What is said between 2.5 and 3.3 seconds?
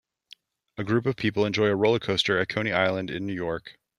Island in